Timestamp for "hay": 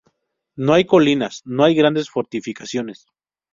0.73-0.85, 1.63-1.75